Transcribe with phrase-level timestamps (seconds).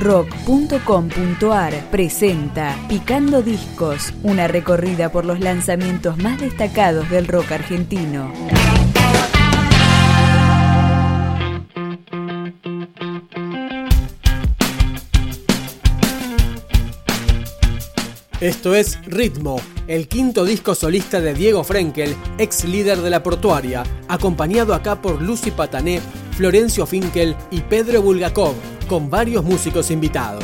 [0.00, 8.32] rock.com.ar presenta Picando Discos, una recorrida por los lanzamientos más destacados del rock argentino.
[18.40, 23.82] Esto es Ritmo, el quinto disco solista de Diego Frenkel, ex líder de la portuaria,
[24.08, 26.00] acompañado acá por Lucy Patané,
[26.38, 28.54] Florencio Finkel y Pedro Bulgakov
[28.90, 30.42] con varios músicos invitados.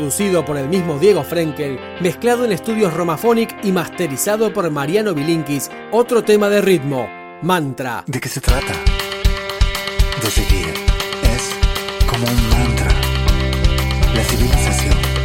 [0.00, 5.70] producido por el mismo Diego Frenkel, mezclado en estudios Romaphonic y masterizado por Mariano Bilinkis,
[5.92, 7.06] otro tema de ritmo,
[7.42, 8.02] mantra.
[8.06, 8.72] ¿De qué se trata?
[10.22, 10.72] De seguir.
[11.34, 11.50] Es
[12.08, 12.88] como un mantra.
[14.14, 15.19] La civilización.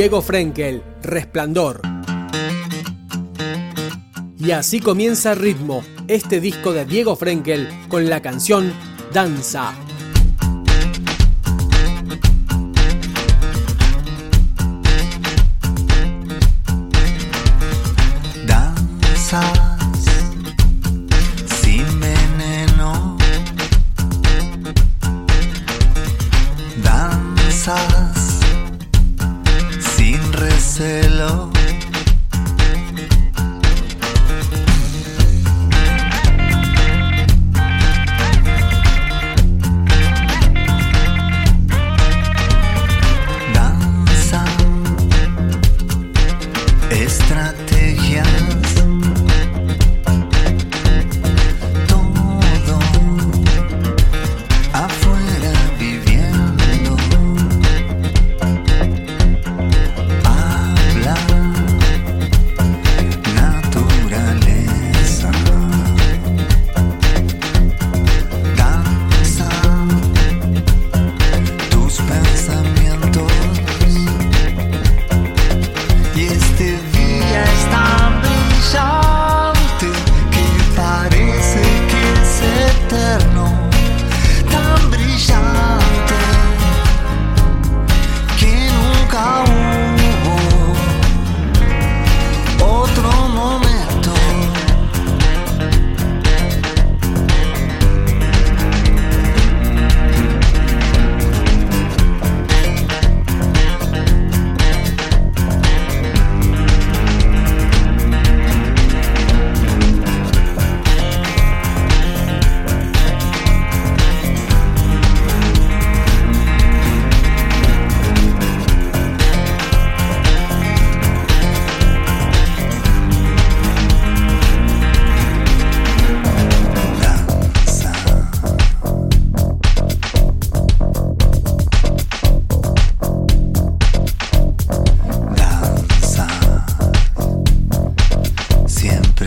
[0.00, 1.82] Diego Frenkel, Resplandor.
[4.38, 8.72] Y así comienza Ritmo, este disco de Diego Frenkel, con la canción
[9.12, 9.74] Danza.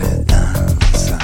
[0.00, 1.18] danza.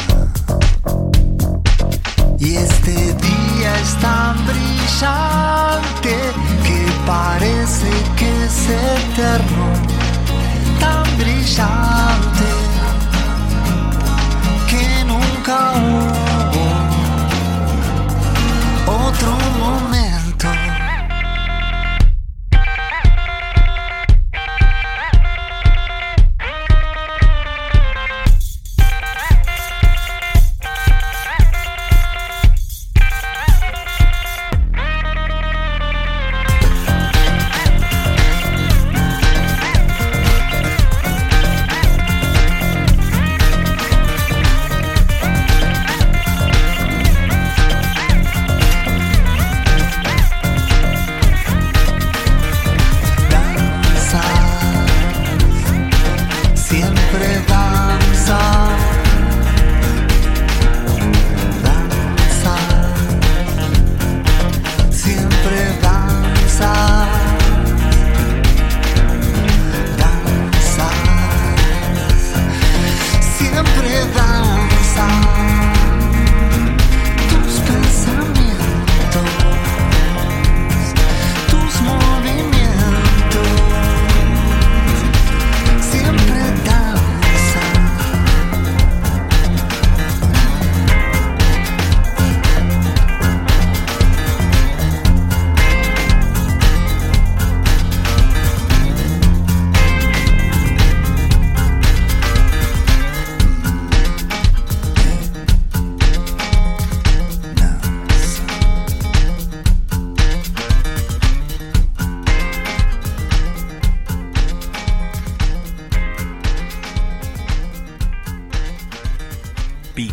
[2.39, 6.17] Y este día es tan brillante
[6.65, 9.67] que parece que es eterno.
[10.81, 12.00] Tan brillante.